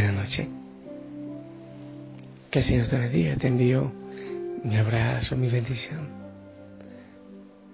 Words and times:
Buenas 0.00 0.16
noches. 0.24 0.46
Que 2.50 2.60
el 2.60 2.64
Señor 2.64 2.86
te 2.88 2.98
bendiga. 2.98 3.36
Te 3.36 3.48
envío 3.48 3.92
mi 4.64 4.78
abrazo, 4.78 5.36
mi 5.36 5.50
bendición 5.50 6.08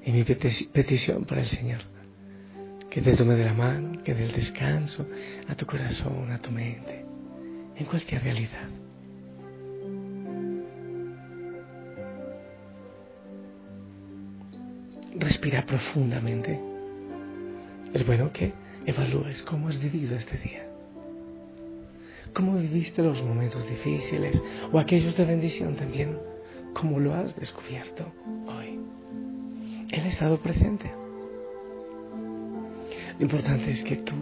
y 0.04 0.10
mi 0.10 0.24
peti- 0.24 0.68
petición 0.68 1.24
para 1.24 1.42
el 1.42 1.46
Señor. 1.46 1.78
Que 2.90 3.00
te 3.00 3.14
tome 3.14 3.34
de 3.36 3.44
la 3.44 3.54
mano, 3.54 4.02
que 4.02 4.12
dé 4.12 4.24
el 4.24 4.32
descanso 4.32 5.06
a 5.46 5.54
tu 5.54 5.66
corazón, 5.66 6.32
a 6.32 6.38
tu 6.38 6.50
mente, 6.50 7.04
en 7.76 7.86
cualquier 7.86 8.24
realidad. 8.24 8.68
Respira 15.18 15.64
profundamente. 15.64 16.60
Es 17.94 18.04
bueno 18.06 18.32
que 18.32 18.52
evalúes 18.84 19.42
cómo 19.42 19.68
has 19.68 19.78
vivido 19.80 20.16
este 20.16 20.36
día. 20.38 20.65
¿Cómo 22.36 22.58
viviste 22.58 23.02
los 23.02 23.22
momentos 23.22 23.66
difíciles 23.66 24.44
o 24.70 24.78
aquellos 24.78 25.16
de 25.16 25.24
bendición 25.24 25.74
también? 25.74 26.18
¿Cómo 26.74 27.00
lo 27.00 27.14
has 27.14 27.34
descubierto 27.34 28.12
hoy? 28.46 28.78
Él 29.90 30.00
ha 30.04 30.08
estado 30.08 30.36
presente. 30.36 30.92
Lo 33.18 33.22
importante 33.24 33.70
es 33.70 33.82
que 33.82 33.96
tú 33.96 34.14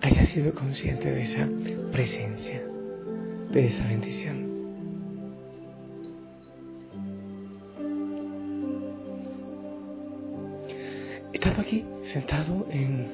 hayas 0.00 0.28
sido 0.28 0.54
consciente 0.54 1.10
de 1.10 1.22
esa 1.24 1.48
presencia, 1.90 2.62
de 3.50 3.66
esa 3.66 3.84
bendición. 3.88 4.46
Estaba 11.32 11.60
aquí 11.60 11.84
sentado 12.04 12.68
en, 12.70 13.08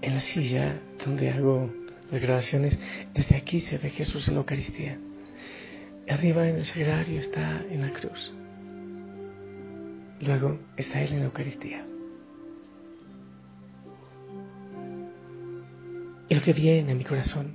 en 0.00 0.14
la 0.14 0.20
silla 0.20 0.80
donde 1.04 1.30
hago 1.30 1.68
las 2.10 2.20
grabaciones. 2.20 2.78
Desde 3.14 3.36
aquí 3.36 3.60
se 3.60 3.78
ve 3.78 3.90
Jesús 3.90 4.28
en 4.28 4.34
la 4.34 4.40
Eucaristía. 4.40 4.98
Arriba 6.08 6.48
en 6.48 6.56
el 6.56 6.64
sagrario 6.64 7.20
está 7.20 7.62
en 7.70 7.82
la 7.82 7.92
cruz. 7.92 8.32
Luego 10.20 10.58
está 10.76 11.02
Él 11.02 11.12
en 11.12 11.20
la 11.20 11.26
Eucaristía. 11.26 11.84
Y 16.30 16.34
lo 16.34 16.42
que 16.42 16.52
viene 16.52 16.92
a 16.92 16.94
mi 16.94 17.04
corazón 17.04 17.54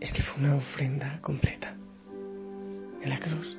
es 0.00 0.12
que 0.12 0.22
fue 0.22 0.42
una 0.42 0.56
ofrenda 0.56 1.20
completa. 1.20 1.76
En 3.02 3.08
la 3.08 3.18
cruz, 3.18 3.56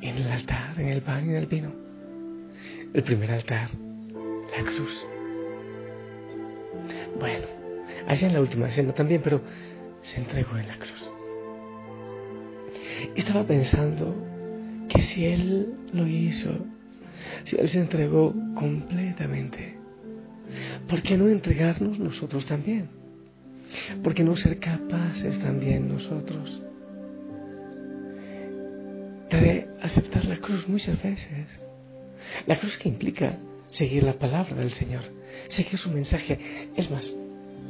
en 0.00 0.16
el 0.16 0.28
altar, 0.28 0.78
en 0.78 0.88
el 0.88 1.02
pan 1.02 1.26
y 1.26 1.30
en 1.30 1.36
el 1.36 1.46
vino. 1.46 1.72
El 2.92 3.02
primer 3.02 3.30
altar, 3.30 3.70
la 4.56 4.64
cruz. 4.64 5.04
Bueno, 7.18 7.65
allá 8.06 8.28
en 8.28 8.34
la 8.34 8.40
última 8.40 8.70
cena 8.70 8.92
también, 8.92 9.20
pero 9.22 9.40
se 10.02 10.18
entregó 10.18 10.56
en 10.58 10.68
la 10.68 10.76
cruz. 10.76 11.10
Y 13.14 13.20
estaba 13.20 13.44
pensando 13.44 14.14
que 14.88 15.02
si 15.02 15.26
Él 15.26 15.74
lo 15.92 16.06
hizo, 16.06 16.50
si 17.44 17.56
Él 17.56 17.68
se 17.68 17.80
entregó 17.80 18.34
completamente, 18.54 19.76
¿por 20.88 21.02
qué 21.02 21.16
no 21.16 21.28
entregarnos 21.28 21.98
nosotros 21.98 22.46
también? 22.46 22.88
¿Por 24.02 24.14
qué 24.14 24.22
no 24.22 24.36
ser 24.36 24.58
capaces 24.58 25.38
también 25.40 25.88
nosotros 25.88 26.62
de 29.30 29.68
aceptar 29.82 30.24
la 30.24 30.36
cruz 30.36 30.68
muchas 30.68 31.02
veces? 31.02 31.60
La 32.46 32.58
cruz 32.58 32.76
que 32.78 32.88
implica 32.88 33.38
seguir 33.70 34.04
la 34.04 34.14
palabra 34.14 34.54
del 34.54 34.70
Señor, 34.70 35.02
seguir 35.48 35.78
su 35.78 35.90
mensaje. 35.90 36.38
Es 36.76 36.90
más, 36.90 37.14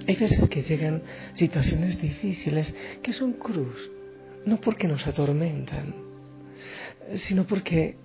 hay 0.07 0.17
veces 0.17 0.49
que 0.49 0.63
llegan 0.63 1.03
situaciones 1.33 2.01
difíciles 2.01 2.75
que 3.03 3.13
son 3.13 3.33
cruz, 3.33 3.91
no 4.45 4.61
porque 4.61 4.87
nos 4.87 5.07
atormentan, 5.07 5.95
sino 7.15 7.45
porque 7.47 7.97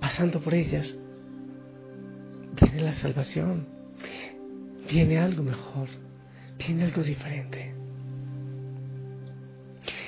pasando 0.00 0.40
por 0.40 0.54
ellas 0.54 0.98
viene 2.60 2.82
la 2.82 2.92
salvación, 2.94 3.66
viene 4.90 5.18
algo 5.18 5.42
mejor, 5.42 5.88
viene 6.58 6.84
algo 6.84 7.02
diferente. 7.02 7.74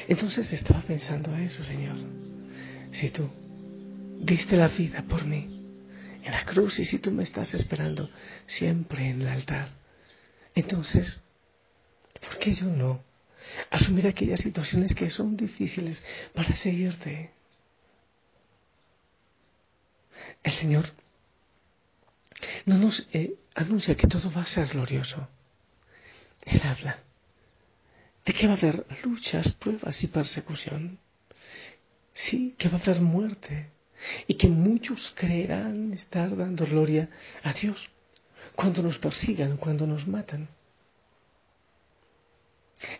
Entonces 0.09 0.53
estaba 0.53 0.81
pensando 0.81 1.37
eso, 1.37 1.63
Señor. 1.63 1.97
Si 2.91 3.11
tú 3.11 3.29
diste 4.21 4.57
la 4.57 4.67
vida 4.67 5.05
por 5.09 5.25
mí 5.25 5.47
en 6.25 6.33
la 6.33 6.45
cruz 6.45 6.81
y 6.81 6.85
si 6.85 6.99
tú 6.99 7.13
me 7.13 7.23
estás 7.23 7.55
esperando 7.55 8.11
siempre 8.47 9.09
en 9.09 9.23
el 9.23 9.29
altar, 9.29 9.80
entonces, 10.55 11.21
¿por 12.21 12.39
qué 12.39 12.53
yo 12.55 12.67
no 12.67 13.03
asumir 13.71 14.07
aquellas 14.07 14.41
situaciones 14.41 14.95
que 14.95 15.11
son 15.11 15.37
difíciles 15.37 16.03
para 16.35 16.55
seguirte? 16.55 17.33
El 20.43 20.53
Señor 20.53 20.93
no 22.67 22.79
nos 22.79 23.09
eh, 23.13 23.35
anuncia 23.55 23.97
que 23.97 24.07
todo 24.07 24.31
va 24.33 24.43
a 24.43 24.47
ser 24.47 24.69
glorioso. 24.69 25.29
Él 26.43 26.61
habla 26.65 26.99
de 28.25 28.33
que 28.33 28.47
va 28.47 28.55
a 28.55 28.57
haber 28.57 28.87
luchas, 29.05 29.53
pruebas 29.55 30.03
y 30.03 30.07
persecución. 30.07 30.99
Sí, 32.13 32.55
que 32.59 32.69
va 32.69 32.79
a 32.79 32.81
haber 32.81 33.01
muerte 33.01 33.71
y 34.27 34.35
que 34.35 34.49
muchos 34.49 35.13
creerán 35.17 35.93
estar 35.93 36.37
dando 36.37 36.67
gloria 36.67 37.09
a 37.43 37.53
Dios 37.53 37.91
cuando 38.61 38.83
nos 38.83 38.99
persigan, 38.99 39.57
cuando 39.57 39.87
nos 39.87 40.07
matan. 40.07 40.47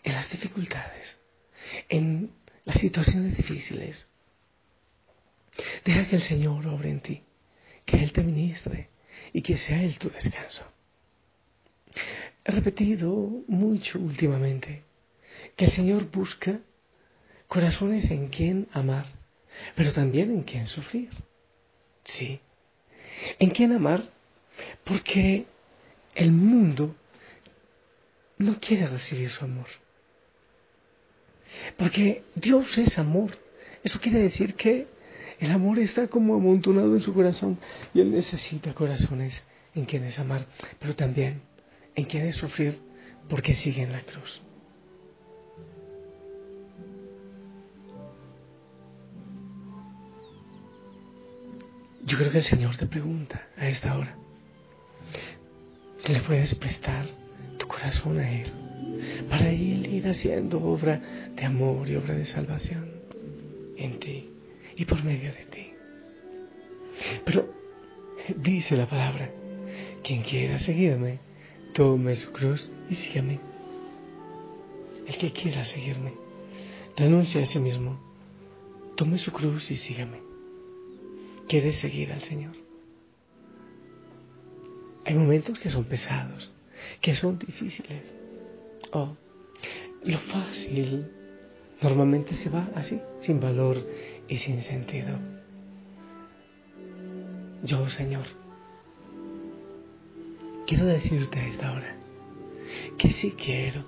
En 0.03 0.13
las 0.15 0.31
dificultades, 0.31 1.19
en 1.91 2.31
las 2.65 2.79
situaciones 2.79 3.37
difíciles, 3.37 4.07
deja 5.85 6.07
que 6.07 6.17
el 6.17 6.23
Señor 6.23 6.67
obre 6.67 6.89
en 6.89 7.01
ti, 7.01 7.23
que 7.85 7.99
Él 8.03 8.11
te 8.11 8.23
ministre 8.23 8.89
y 9.35 9.43
que 9.43 9.59
sea 9.59 9.83
Él 9.83 9.99
tu 9.99 10.09
descanso. 10.09 10.65
He 12.43 12.53
repetido 12.53 13.11
mucho 13.47 13.99
últimamente 13.99 14.85
que 15.57 15.67
el 15.67 15.73
Señor 15.73 16.11
busca 16.11 16.59
corazones 17.49 18.11
en 18.11 18.29
quien 18.29 18.67
amar, 18.73 19.05
pero 19.77 19.93
también 19.93 20.31
en 20.31 20.43
quien 20.43 20.67
sufrir. 20.67 21.11
Sí, 22.05 22.41
en 23.39 23.51
quien 23.51 23.73
amar, 23.73 24.03
porque 24.85 25.47
el 26.15 26.33
mundo 26.33 26.95
no 28.39 28.59
quiere 28.59 28.89
recibir 28.89 29.29
su 29.29 29.45
amor. 29.45 29.67
Porque 31.77 32.25
Dios 32.35 32.77
es 32.79 32.99
amor. 32.99 33.37
Eso 33.83 34.01
quiere 34.01 34.21
decir 34.21 34.55
que 34.55 34.87
el 35.39 35.51
amor 35.51 35.79
está 35.79 36.09
como 36.09 36.35
amontonado 36.35 36.95
en 36.95 37.01
su 37.01 37.15
corazón 37.15 37.59
y 37.95 38.01
Él 38.01 38.11
necesita 38.13 38.75
corazones 38.75 39.43
en 39.75 39.85
quienes 39.85 40.19
amar, 40.19 40.47
pero 40.79 40.95
también 40.95 41.43
en 41.95 42.05
quienes 42.05 42.37
sufrir 42.37 42.79
porque 43.29 43.55
sigue 43.55 43.83
en 43.83 43.93
la 43.93 44.03
cruz. 44.03 44.43
Yo 52.05 52.19
creo 52.19 52.31
que 52.33 52.39
el 52.39 52.45
Señor 52.45 52.77
te 52.77 52.87
pregunta 52.87 53.49
a 53.57 53.69
esta 53.69 53.97
hora 53.97 54.17
si 56.01 56.13
le 56.13 56.21
puedes 56.21 56.55
prestar 56.55 57.07
tu 57.59 57.67
corazón 57.69 58.19
a 58.19 58.31
Él 58.31 58.51
para 59.29 59.51
Él 59.51 59.87
ir 59.87 60.09
haciendo 60.09 60.63
obra 60.63 61.01
de 61.37 61.45
amor 61.45 61.89
y 61.89 61.97
obra 61.97 62.15
de 62.15 62.27
salvación 62.27 62.91
en 63.77 64.01
ti 64.01 64.31
y 64.77 64.85
por 64.85 65.05
medio 65.05 65.33
de 65.33 65.45
ti. 65.47 65.73
Pero 67.25 67.49
dice 68.37 68.77
la 68.77 68.87
palabra, 68.87 69.31
quien 70.03 70.23
quiera 70.23 70.59
seguirme, 70.59 71.19
tome 71.75 72.17
su 72.17 72.33
cruz 72.33 72.71
y 72.89 72.95
sígame. 72.95 73.39
El 75.07 75.17
que 75.19 75.33
quiera 75.33 75.65
seguirme, 75.65 76.13
renuncia 76.97 77.43
a 77.43 77.47
sí 77.47 77.59
mismo, 77.59 78.01
tome 78.97 79.19
su 79.19 79.33
cruz 79.33 79.71
y 79.71 79.77
sígame. 79.77 80.19
¿Quieres 81.49 81.77
seguir 81.77 82.13
al 82.13 82.23
Señor? 82.23 82.70
Hay 85.11 85.17
momentos 85.17 85.59
que 85.59 85.71
son 85.71 85.87
pesados, 85.87 86.53
que 87.01 87.17
son 87.17 87.37
difíciles. 87.37 88.05
Oh, 88.93 89.17
lo 90.05 90.19
fácil 90.19 91.05
normalmente 91.83 92.33
se 92.35 92.49
va 92.49 92.71
así, 92.77 93.01
sin 93.19 93.41
valor 93.41 93.85
y 94.29 94.37
sin 94.37 94.63
sentido. 94.63 95.19
Yo, 97.65 97.89
Señor, 97.89 98.25
quiero 100.69 100.87
decirte 100.87 101.41
a 101.41 101.49
esta 101.49 101.73
hora 101.73 101.97
que 102.97 103.11
sí 103.11 103.33
quiero, 103.33 103.85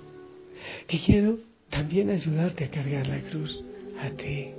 que 0.87 0.99
quiero 0.99 1.39
también 1.69 2.09
ayudarte 2.09 2.65
a 2.65 2.69
cargar 2.69 3.07
la 3.07 3.21
cruz 3.21 3.63
a 4.01 4.09
ti, 4.09 4.49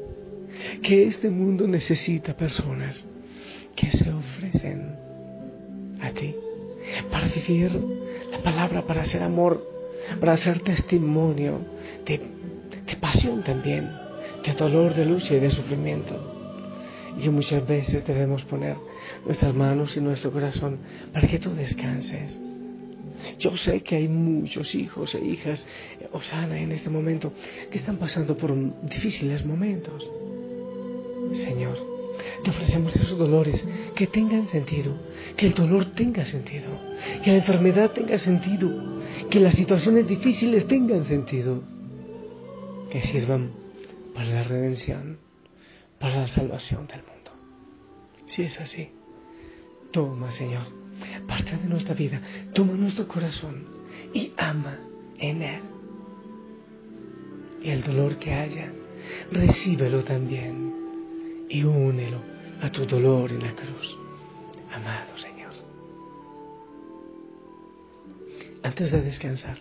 que 0.83 1.09
este 1.09 1.29
mundo 1.29 1.69
necesita 1.69 2.35
personas 2.35 3.05
que 3.77 3.91
se 3.91 4.11
la 7.49 8.39
palabra, 8.43 8.87
para 8.87 9.03
hacer 9.03 9.23
amor, 9.23 9.67
para 10.21 10.33
hacer 10.33 10.61
testimonio 10.61 11.61
de, 12.05 12.21
de 12.87 12.97
pasión 12.97 13.43
también, 13.43 13.91
de 14.45 14.53
dolor, 14.53 14.95
de 14.95 15.05
lucha 15.05 15.35
y 15.35 15.41
de 15.41 15.51
sufrimiento. 15.51 16.33
Y 17.21 17.29
muchas 17.29 17.67
veces 17.67 18.05
debemos 18.07 18.45
poner 18.45 18.77
nuestras 19.25 19.55
manos 19.55 19.97
y 19.97 20.01
nuestro 20.01 20.33
corazón 20.33 20.79
para 21.13 21.29
que 21.29 21.39
tú 21.39 21.55
descanses. 21.55 22.39
Yo 23.39 23.57
sé 23.57 23.81
que 23.83 23.97
hay 23.97 24.09
muchos 24.09 24.75
hijos 24.75 25.15
e 25.15 25.25
hijas, 25.25 25.65
Osana, 26.13 26.59
en 26.59 26.73
este 26.73 26.91
momento, 26.91 27.33
que 27.71 27.79
están 27.79 27.97
pasando 27.97 28.37
por 28.37 28.53
difíciles 28.83 29.45
momentos. 29.47 30.05
Señor, 31.33 31.94
te 32.43 32.51
ofrecemos 32.51 32.95
esos 32.97 33.19
dolores 33.19 33.67
que 33.95 34.07
tengan 34.07 34.49
sentido, 34.49 34.95
que 35.37 35.47
el 35.47 35.55
dolor 35.55 35.87
tenga 35.87 36.25
sentido, 36.27 36.69
que 37.23 37.31
la 37.31 37.39
enfermedad 37.39 37.91
tenga 37.93 38.19
sentido, 38.19 38.71
que 39.31 39.41
las 39.41 39.55
situaciones 39.55 40.07
difíciles 40.07 40.67
tengan 40.67 41.05
sentido, 41.07 41.63
que 42.91 43.03
sirvan 43.03 43.53
para 44.15 44.29
la 44.29 44.45
redención, 44.45 45.19
para 45.99 46.21
la 46.21 46.29
salvación 46.29 46.87
del 46.87 47.01
mundo. 47.01 47.33
Si 48.27 48.43
es 48.43 48.61
así, 48.61 48.91
toma, 49.91 50.31
Señor, 50.31 50.65
parte 51.27 51.57
de 51.57 51.69
nuestra 51.69 51.95
vida, 51.95 52.21
toma 52.53 52.75
nuestro 52.75 53.09
corazón 53.09 53.67
y 54.13 54.33
ama 54.37 54.79
en 55.19 55.43
Él. 55.43 55.61
Y 57.63 57.71
el 57.71 57.83
dolor 57.83 58.19
que 58.19 58.35
haya, 58.35 58.71
recíbelo 59.33 60.05
también 60.05 60.84
y 61.49 61.65
únelo 61.65 62.21
a 62.61 62.71
tu 62.71 62.85
dolor 62.87 63.31
en 63.31 63.43
la 63.43 63.55
cruz. 63.55 63.99
Amado 64.73 65.17
Señor. 65.17 65.53
Antes 68.63 68.91
de 68.91 69.03
descansar, 69.03 69.59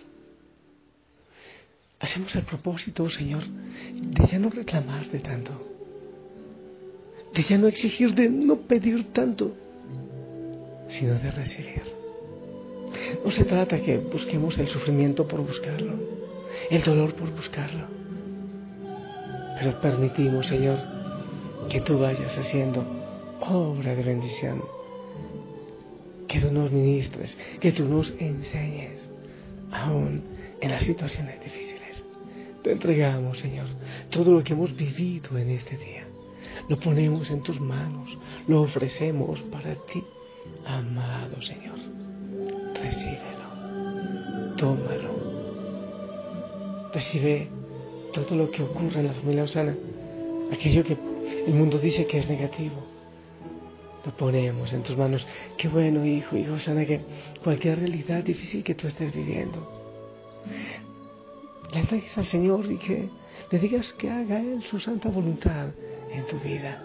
hacemos 2.00 2.35
el 2.35 2.44
propósito, 2.44 3.09
Señor, 3.09 3.44
de 3.45 4.27
ya 4.27 4.39
no 4.39 4.50
reclamar 4.50 5.09
de 5.09 5.19
tanto, 5.19 5.51
de 7.33 7.44
ya 7.44 7.57
no 7.57 7.68
exigir, 7.68 8.13
de 8.15 8.29
no 8.29 8.62
pedir 8.62 9.12
tanto, 9.12 9.56
sino 10.88 11.15
de 11.15 11.31
recibir. 11.31 11.83
No 13.25 13.31
se 13.31 13.44
trata 13.44 13.81
que 13.81 13.97
busquemos 13.97 14.57
el 14.57 14.69
sufrimiento 14.69 15.27
por 15.27 15.41
buscarlo, 15.41 15.94
el 16.69 16.81
dolor 16.83 17.15
por 17.15 17.31
buscarlo, 17.31 17.88
pero 19.59 19.81
permitimos, 19.81 20.47
Señor, 20.47 20.93
que 21.69 21.81
tú 21.81 22.00
vayas 22.00 22.38
haciendo 22.38 22.83
obra 23.42 23.95
de 23.95 24.04
bendición, 24.04 24.63
que 26.27 26.39
tú 26.39 26.51
nos 26.51 26.71
ministres, 26.71 27.38
que 27.60 27.71
tú 27.71 27.86
nos 27.86 28.12
enseñes, 28.19 29.10
aún 29.71 30.24
en 30.62 30.71
las 30.71 30.83
situaciones 30.83 31.39
difíciles. 31.44 32.04
Te 32.63 32.71
entregamos, 32.71 33.39
Señor, 33.39 33.68
todo 34.10 34.31
lo 34.31 34.44
que 34.44 34.54
hemos 34.54 34.75
vivido 34.75 35.38
en 35.38 35.50
este 35.50 35.77
día. 35.77 36.07
Lo 36.69 36.80
ponemos 36.80 37.30
en 37.30 37.42
tus 37.42 37.60
manos, 37.60 38.18
lo 38.48 38.62
ofrecemos 38.62 39.42
para 39.44 39.75
ti, 39.75 40.04
amado 40.65 41.42
Señor. 41.42 41.77
Recíbelo, 42.75 44.56
tómalo. 44.56 45.24
Recibe 46.94 47.50
todo 48.13 48.36
lo 48.36 48.51
que 48.51 48.62
ocurre 48.62 49.00
en 49.00 49.07
la 49.07 49.13
familia 49.13 49.44
Osana, 49.44 49.75
aquello 50.51 50.83
que 50.83 50.95
el 51.45 51.54
mundo 51.54 51.78
dice 51.80 52.06
que 52.07 52.18
es 52.19 52.28
negativo. 52.28 52.94
Lo 54.06 54.12
ponemos 54.18 54.74
en 54.74 54.84
tus 54.84 54.98
manos. 54.98 55.25
Qué 55.57 55.68
bueno, 55.68 56.06
hijo, 56.06 56.36
hijo 56.36 56.54
Osana, 56.54 56.86
que 56.86 57.01
cualquier 57.44 57.80
realidad 57.80 58.24
difícil 58.24 58.63
que 58.63 58.75
tú 58.75 58.88
estés 58.88 59.13
viviendo, 59.13 59.81
le 61.72 61.80
entregues 61.80 62.18
al 62.18 62.25
Señor 62.25 62.69
y 62.72 62.78
que 62.78 63.10
le 63.50 63.60
digas 63.60 63.94
que 63.94 64.10
haga 64.10 64.40
Él 64.40 64.62
su 64.63 64.80
santa 64.80 65.10
voluntad 65.10 65.69
en 66.12 66.25
tu 66.28 66.38
vida. 66.40 66.81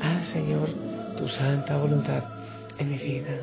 Haz, 0.00 0.28
Señor, 0.28 0.68
tu 1.16 1.28
santa 1.28 1.78
voluntad 1.78 2.24
en 2.78 2.90
mi 2.90 2.98
vida. 2.98 3.40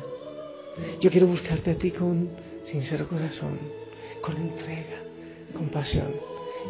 Yo 1.00 1.10
quiero 1.10 1.26
buscarte 1.26 1.72
a 1.72 1.74
ti 1.76 1.90
con 1.90 2.30
sincero 2.64 3.08
corazón, 3.08 3.58
con 4.20 4.36
entrega, 4.36 4.98
con 5.54 5.68
pasión, 5.68 6.12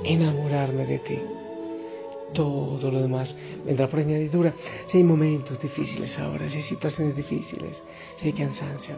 enamorarme 0.04 0.86
de 0.86 0.98
ti. 1.00 1.18
Todo 2.32 2.90
lo 2.90 3.00
demás 3.00 3.34
vendrá 3.64 3.88
por 3.88 4.00
añadidura. 4.00 4.54
Si 4.86 4.98
hay 4.98 5.04
momentos 5.04 5.60
difíciles 5.60 6.18
ahora, 6.18 6.48
si 6.48 6.56
hay 6.56 6.62
situaciones 6.62 7.16
difíciles, 7.16 7.82
si 8.18 8.26
hay 8.26 8.32
cansancio, 8.32 8.96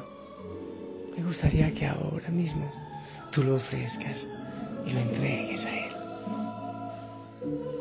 me 1.17 1.23
gustaría 1.25 1.73
que 1.73 1.87
ahora 1.87 2.29
mismo 2.29 2.71
tú 3.31 3.43
lo 3.43 3.57
ofrezcas 3.57 4.27
y 4.87 4.91
lo 4.93 5.01
entregues 5.01 5.65
a 5.65 5.87
Él. 5.87 7.72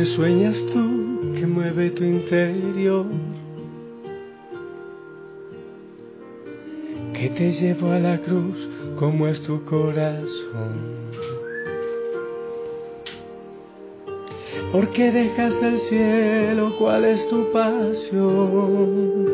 Que 0.00 0.06
sueñas 0.06 0.56
tú 0.72 1.34
que 1.34 1.46
mueve 1.46 1.90
tu 1.90 2.04
interior? 2.04 3.04
Que 7.12 7.28
te 7.28 7.52
llevó 7.52 7.90
a 7.92 7.98
la 7.98 8.16
cruz 8.16 8.56
como 8.98 9.26
es 9.26 9.42
tu 9.42 9.62
corazón. 9.66 10.72
¿Por 14.72 14.88
qué 14.92 15.12
dejas 15.12 15.52
el 15.62 15.78
cielo? 15.80 16.74
¿Cuál 16.78 17.04
es 17.04 17.28
tu 17.28 17.52
pasión? 17.52 19.26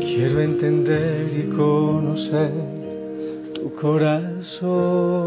Quiero 0.00 0.40
entender 0.40 1.36
y 1.38 1.50
conocer 1.54 2.50
tu 3.52 3.74
corazón. 3.74 5.20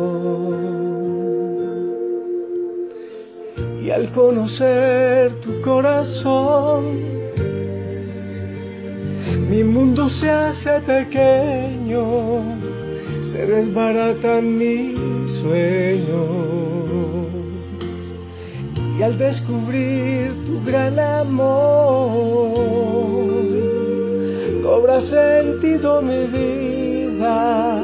Y 3.84 3.90
al 3.92 4.12
conocer 4.12 5.42
tu 5.42 5.62
corazón, 5.62 7.14
mi 9.50 9.64
mundo 9.64 10.10
se 10.10 10.30
hace 10.30 10.80
pequeño, 10.82 12.04
se 13.32 13.46
desbaratan 13.46 14.58
mis 14.58 14.98
sueños. 15.42 16.54
Y 18.98 19.04
al 19.04 19.18
descubrir 19.18 20.34
tu 20.46 20.64
gran 20.64 20.98
amor, 20.98 22.24
cobra 24.64 25.02
sentido 25.02 26.02
mi 26.02 26.26
vida, 26.28 27.84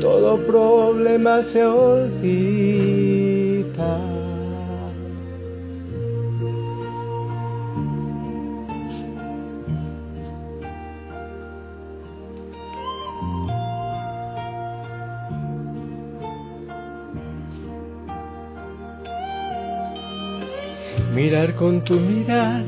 todo 0.00 0.38
problema 0.46 1.42
se 1.42 1.62
olvida. 1.64 2.16
Con 21.54 21.84
tu 21.84 21.94
mirar 21.94 22.64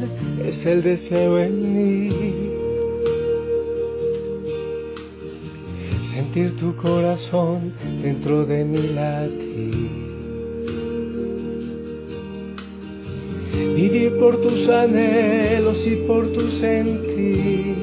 es 0.47 0.65
el 0.65 0.83
deseo 0.83 1.39
en 1.39 1.75
mí. 1.75 2.11
Sentir 6.05 6.57
tu 6.57 6.75
corazón 6.77 7.75
dentro 8.01 8.47
de 8.47 8.65
mi 8.65 8.79
latir. 8.95 9.91
Vivir 13.75 14.17
por 14.19 14.41
tus 14.41 14.69
anhelos 14.69 15.87
y 15.87 15.97
por 16.07 16.33
tu 16.33 16.49
sentir. 16.49 17.77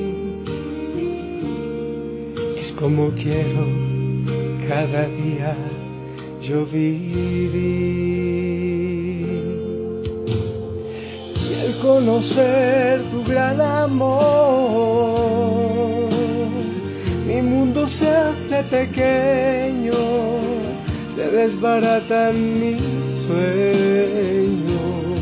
Es 2.57 2.71
como 2.71 3.09
quiero 3.11 3.67
cada 4.67 5.07
día 5.07 5.55
yo 6.41 6.65
vivir. 6.65 8.14
Conocer 11.81 13.01
tu 13.11 13.23
gran 13.23 13.59
amor. 13.61 14.09
Mi 17.25 17.41
mundo 17.41 17.87
se 17.87 18.09
hace 18.09 18.63
pequeño, 18.63 19.93
se 21.15 21.29
desbaratan 21.29 22.59
mis 22.59 22.81
sueños. 23.25 25.19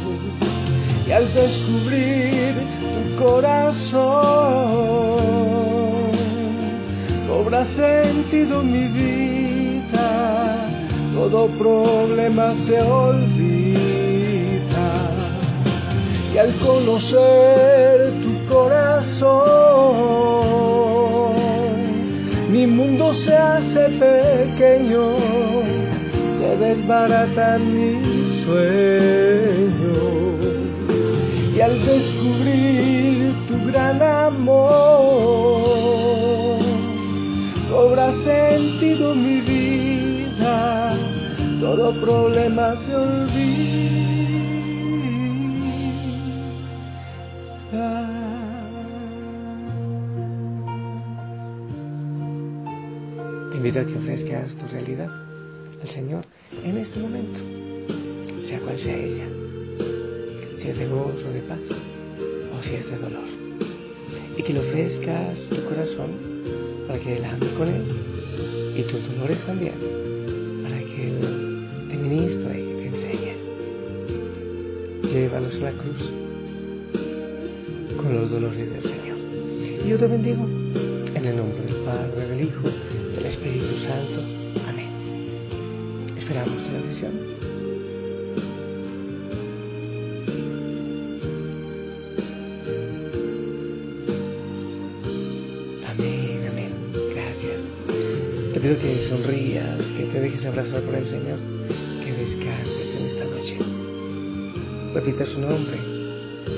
Y 1.08 1.12
al 1.12 1.34
descubrir 1.34 2.56
tu 2.94 3.24
corazón, 3.24 4.02
cobra 7.28 7.66
sentido 7.66 8.64
mi 8.64 8.88
vida, 8.88 10.70
todo 11.14 11.48
problema 11.58 12.54
se 12.54 12.82
olvida 12.82 14.13
y 16.34 16.38
al 16.40 16.58
conocer 16.58 18.12
tu 18.24 18.46
corazón, 18.52 19.34
mi 22.50 22.66
mundo 22.66 23.14
se 23.14 23.36
hace 23.36 23.90
pequeño, 24.00 25.16
se 26.40 26.58
desbaratan 26.58 27.62
mis 27.76 28.44
sueños. 28.46 30.14
Y 31.56 31.62
al 31.62 31.86
descubrir 31.86 33.34
tu 33.48 33.64
gran 33.72 34.02
amor, 34.02 34.64
cobra 37.70 38.12
sentido 38.24 39.14
mi 39.14 39.40
vida, 39.42 40.98
todo 41.60 41.92
problema 42.02 42.76
se 42.88 42.96
olvida. 42.96 43.53
Realidad 54.74 55.10
al 55.82 55.88
Señor 55.88 56.26
en 56.64 56.78
este 56.78 57.00
momento, 57.00 57.40
sea 58.44 58.60
cual 58.60 58.78
sea 58.78 58.98
ella, 58.98 59.28
si 60.58 60.70
es 60.70 60.78
de 60.78 60.88
gozo, 60.88 61.32
de 61.32 61.42
paz 61.42 61.60
o 62.58 62.64
si 62.64 62.76
es 62.76 62.90
de 62.90 62.98
dolor. 62.98 63.28
Y 64.36 64.42
que 64.42 64.54
le 64.54 64.60
ofrezcas 64.60 65.48
tu 65.48 65.64
corazón 65.66 66.12
para 66.88 67.00
que 67.00 67.18
Él 67.18 67.26
ame 67.26 67.54
con 67.54 67.68
Él 67.68 67.84
y 68.76 68.82
tus 68.84 69.08
dolores 69.16 69.40
también, 69.46 69.74
para 70.64 70.80
que 70.80 71.08
Él 71.08 71.68
te 71.90 71.98
ministre 71.98 72.60
y 72.60 72.74
te 72.74 72.88
enseñe. 72.88 73.36
Llévalos 75.14 75.56
a 75.58 75.60
la 75.60 75.72
cruz 75.72 76.12
con 77.96 78.14
los 78.14 78.32
dolores 78.32 78.58
del 78.58 78.82
Señor. 78.82 79.18
Y 79.86 79.90
yo 79.90 79.98
te 79.98 80.08
bendigo 80.08 80.44
en 80.44 81.26
el 81.26 81.38
nombre 81.38 81.62
del 81.62 81.76
Padre, 81.86 82.28
del 82.28 82.48
Hijo, 82.48 82.70
del 83.16 83.26
Espíritu 83.26 83.78
Santo. 83.80 84.43
Esperamos 86.34 86.64
tu 86.64 86.72
bendición. 86.72 87.12
Amén, 95.88 96.48
amén. 96.50 96.72
Gracias. 97.14 97.62
Te 98.52 98.60
pido 98.60 98.80
que 98.80 99.04
sonrías, 99.04 99.86
que 99.92 100.06
te 100.06 100.22
dejes 100.22 100.44
abrazar 100.48 100.82
por 100.82 100.96
el 100.96 101.06
Señor, 101.06 101.38
que 102.04 102.14
descanses 102.14 102.96
en 102.96 103.06
esta 103.06 103.26
noche. 103.26 103.58
Repita 104.96 105.28
su 105.28 105.40
nombre. 105.40 105.78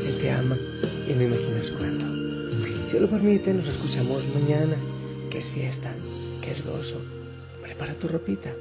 Él 0.07 0.19
te 0.21 0.31
ama 0.31 0.55
y 1.05 1.13
no 1.15 1.21
imaginas 1.21 1.69
cuándo. 1.71 2.05
Si 2.89 2.97
lo 2.97 3.09
permite, 3.09 3.53
nos 3.53 3.67
escuchamos 3.67 4.23
mañana. 4.33 4.77
Que 5.29 5.41
siesta 5.41 5.93
que 6.41 6.51
es 6.51 6.65
gozo. 6.65 7.01
Prepara 7.61 7.93
tu 7.95 8.07
ropita 8.07 8.53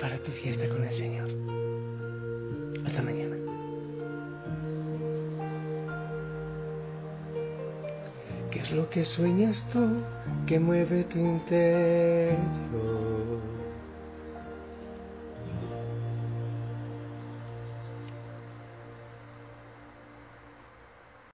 para 0.00 0.18
tu 0.18 0.30
fiesta 0.32 0.68
con 0.68 0.84
el 0.84 0.94
Señor. 0.94 1.28
Hasta 2.86 3.02
mañana. 3.02 3.36
¿Qué 8.50 8.60
es 8.60 8.70
lo 8.70 8.88
que 8.90 9.04
sueñas 9.04 9.64
tú 9.72 10.02
que 10.46 10.60
mueve 10.60 11.04
tu 11.04 11.18
interior? 11.18 13.13